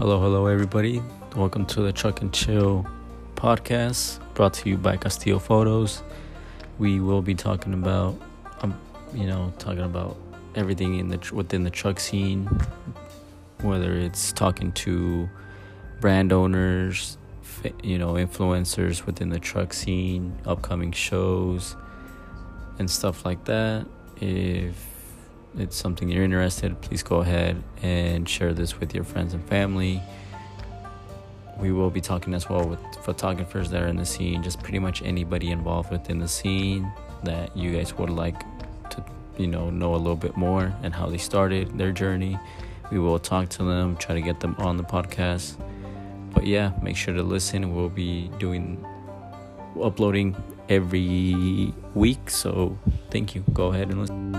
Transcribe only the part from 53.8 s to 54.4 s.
and listen.